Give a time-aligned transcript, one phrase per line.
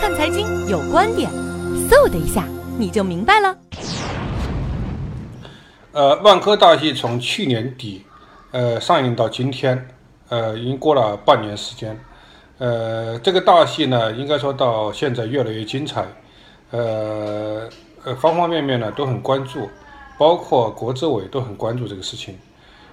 [0.00, 1.28] 看财经有观点，
[1.90, 2.44] 嗖的一下
[2.78, 3.58] 你就明白了。
[5.90, 8.04] 呃，万科大戏从去年底
[8.52, 9.88] 呃上映到今天，
[10.28, 11.98] 呃，已经过了半年时间。
[12.58, 16.06] 呃，这个大戏呢，应该说到现在越来越精彩。
[16.70, 17.68] 呃
[18.04, 19.68] 呃，方方面面呢都很关注，
[20.16, 22.38] 包括国资委都很关注这个事情。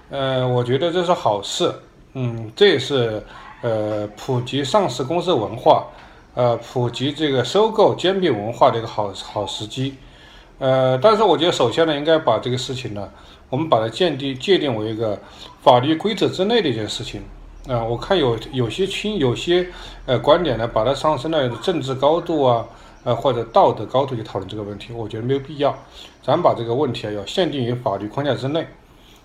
[0.10, 1.72] 呃，我觉得这是好事。
[2.14, 3.22] 嗯，这也是
[3.62, 5.86] 呃普及上市公司文化，
[6.36, 9.96] 呃普及这个收购兼并文化的一个好好时机。
[10.60, 13.10] 呃，但是我觉得首先呢，应该把这个事情呢，
[13.50, 15.20] 我们把它鉴定界定为一个
[15.62, 17.21] 法律规则之内的一件事情。
[17.68, 19.68] 啊，我看有有些亲有些
[20.06, 22.64] 呃观点呢，把它上升到政治高度啊，
[23.04, 25.76] 呃或者道德高度去讨论这个问题，我觉得没有必要。
[26.24, 28.65] 咱把这个问题啊，要限定于法律框架之内。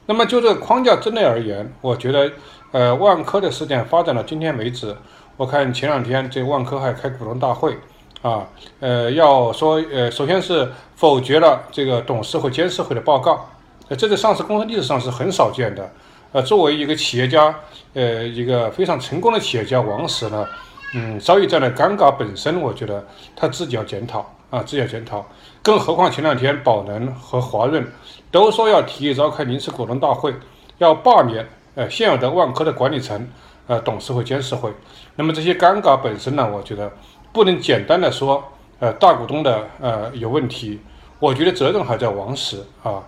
[0.06, 2.32] 那么就这个框架之内而言，我觉得
[2.72, 4.96] 呃万科的事件发展到今天为止，
[5.40, 7.74] 我看前两天这万科还开股东大会。
[8.20, 8.46] 啊，
[8.78, 13.48] 呃，要说，呃，首先是否决了这个董事会、监事会的报告，
[13.88, 15.90] 呃，这在上市公司历史上是很少见的。
[16.32, 17.54] 呃，作为一个企业家，
[17.94, 20.46] 呃，一个非常成功的企业家，王石呢，
[20.92, 23.02] 嗯，遭遇这样的尴尬本身，我觉得
[23.34, 25.24] 他自己要检讨啊，自己要检讨。
[25.62, 27.82] 更何况前两天宝能和华润
[28.30, 30.34] 都说要提议召开临时股东大会，
[30.76, 33.26] 要罢免呃现有的万科的管理层、
[33.70, 34.74] 呃董事会、监事会。
[35.14, 36.90] 那么这些尴尬本身呢，我觉得。
[37.32, 38.42] 不能简单的说，
[38.80, 40.80] 呃，大股东的呃有问题，
[41.20, 43.06] 我觉得责任还在王石啊。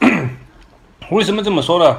[1.10, 1.96] 为什么这么说呢？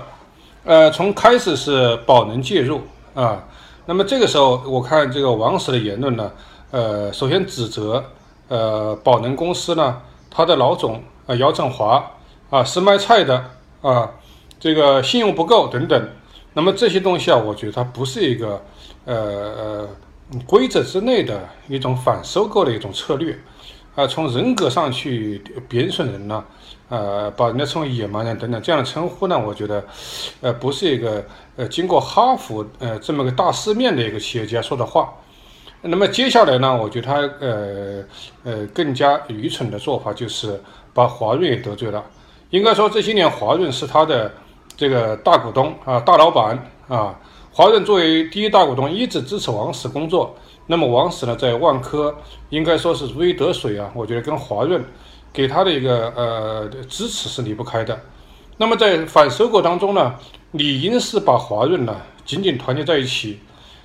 [0.64, 2.82] 呃，从开始是宝能介入
[3.16, 3.44] 啊，
[3.88, 6.32] 那么这个时候我看这个王石的言论呢，
[6.70, 8.06] 呃，首先指责
[8.48, 12.12] 呃宝能公司呢，他的老总啊姚振华
[12.52, 13.44] 啊是卖菜的
[13.82, 14.12] 啊，
[14.60, 16.10] 这个信用不够等等。
[16.54, 18.64] 那么这些东西啊，我觉得它不是一个
[19.06, 19.90] 呃呃。
[20.46, 23.36] 规则之内的一种反收购的一种策略，
[23.96, 26.46] 啊，从人格上去贬损人呢，
[26.88, 29.84] 呃，把人家称为野蛮人等等这样的称呼呢，我觉得，
[30.42, 31.26] 呃，不是一个
[31.56, 35.12] 呃经过哈佛呃这么个大世面的一个企业家说的话。
[35.82, 38.04] 那么接下来呢，我觉得他呃
[38.44, 40.62] 呃更加愚蠢的做法就是
[40.94, 42.06] 把华润也得罪了。
[42.52, 44.32] 应该说这些年华润是他的
[44.80, 46.58] 这个大股东啊，大老板
[46.88, 47.14] 啊。
[47.52, 50.34] 华润作为第一大股东，一直支持王石工作。
[50.68, 52.16] 那么王石呢，在万科
[52.48, 53.92] 应该说是如鱼得水啊。
[53.94, 54.82] 我觉得跟华润
[55.34, 58.00] 给他的一个呃支持是离不开的。
[58.56, 60.16] 那么在反收购当中呢，
[60.52, 63.38] 理应是把华润呢紧紧团结在一起。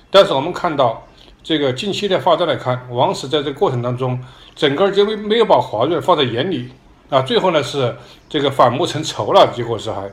[0.09, 1.05] 但是我们看到
[1.43, 4.17] 这个近期的发展来看，王石在这个过程当中，
[4.55, 6.69] 整个就没没有把华润放在眼里
[7.09, 7.21] 啊。
[7.21, 7.93] 最后呢是
[8.29, 10.09] 这个反目成仇了，结果是还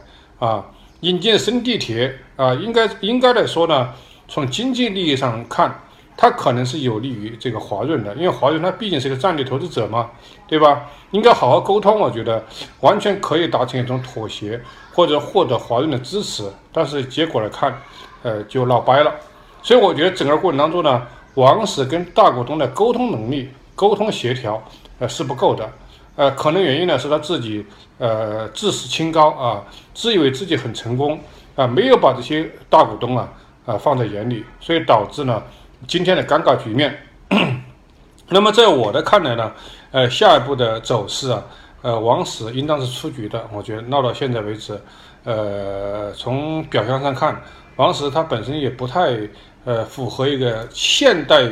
[0.46, 0.64] 啊。
[1.00, 3.92] 引进深地铁啊，应该应该来说呢，
[4.28, 5.82] 从经济利益上看，
[6.16, 10.10] 它可能是有利于这个华润的，因为华润它毕竟是个战略投资者嘛，
[10.46, 10.88] 对吧？
[11.10, 12.44] 应该好好沟通，我觉得
[12.82, 14.60] 完全可以达成一种妥协，
[14.94, 16.48] 或者获得华润的支持。
[16.72, 17.76] 但是结果来看，
[18.22, 19.12] 呃，就闹掰了。
[19.60, 21.04] 所以我觉得整个过程当中呢，
[21.34, 24.62] 王石跟大股东的沟通能力、沟通协调，
[25.00, 25.68] 呃，是不够的。
[26.14, 27.64] 呃，可能原因呢是他自己
[27.96, 29.64] 呃自视清高啊，
[29.94, 31.18] 自以为自己很成功
[31.56, 33.32] 啊，没有把这些大股东啊
[33.64, 35.42] 啊放在眼里，所以导致呢
[35.88, 36.94] 今天的尴尬局面。
[38.28, 39.52] 那么在我的看来呢，
[39.90, 41.42] 呃，下一步的走势啊，
[41.80, 43.48] 呃，王石应当是出局的。
[43.50, 44.78] 我觉得闹到现在为止，
[45.24, 47.42] 呃，从表象上看，
[47.76, 49.16] 王石他本身也不太
[49.64, 51.42] 呃符合一个现代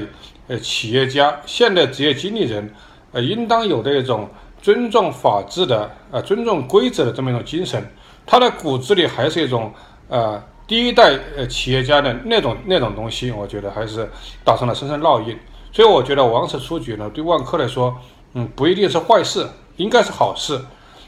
[0.48, 2.70] 呃企业家、现代职业经理人
[3.12, 4.28] 呃应当有的一种。
[4.62, 7.82] 尊重法治的，呃，尊重规则的这么一种精神，
[8.26, 9.72] 他的骨子里还是一种，
[10.08, 14.08] 呃，第一代呃企业家的那种那种东西，我觉得还是
[14.44, 15.38] 打上了深深烙印。
[15.72, 17.96] 所以我觉得王石出局呢，对万科来说，
[18.34, 20.60] 嗯，不一定是坏事，应该是好事。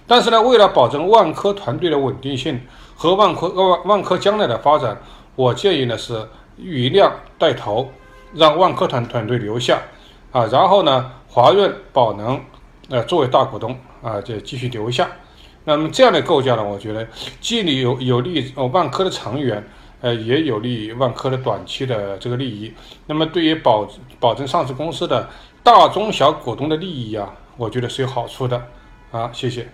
[0.06, 2.60] 但是呢，为了保证万科团队的稳定性
[2.94, 4.96] 和万科万万科将来的发展，
[5.36, 6.26] 我建议呢是
[6.56, 7.90] 余量带头，
[8.34, 9.80] 让万科团团队留下，
[10.30, 12.40] 啊，然后呢，华润宝能。
[12.92, 15.08] 呃，作为大股东啊，就继续留下。
[15.64, 17.08] 那么这样的构架呢，我觉得
[17.40, 19.66] 既有有利于万科的长远，
[20.02, 22.70] 呃，也有利于万科的短期的这个利益。
[23.06, 23.88] 那么对于保
[24.20, 25.26] 保证上市公司的
[25.62, 28.62] 大中小股东的利益啊，我觉得是有好处的。
[29.10, 29.66] 啊，谢谢。